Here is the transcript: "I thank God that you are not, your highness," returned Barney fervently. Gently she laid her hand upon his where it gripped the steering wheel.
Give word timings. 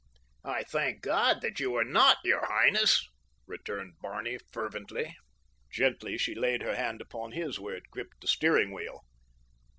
"I 0.45 0.63
thank 0.63 1.03
God 1.03 1.41
that 1.41 1.59
you 1.59 1.75
are 1.75 1.83
not, 1.83 2.17
your 2.23 2.43
highness," 2.43 3.07
returned 3.45 3.99
Barney 4.01 4.39
fervently. 4.51 5.15
Gently 5.69 6.17
she 6.17 6.33
laid 6.33 6.63
her 6.63 6.75
hand 6.75 7.01
upon 7.01 7.33
his 7.33 7.59
where 7.59 7.75
it 7.75 7.91
gripped 7.91 8.21
the 8.21 8.27
steering 8.27 8.71
wheel. 8.71 9.01